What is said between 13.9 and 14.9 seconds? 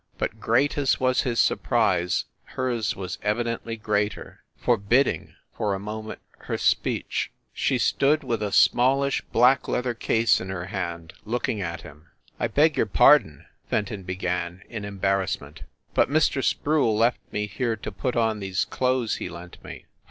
began, in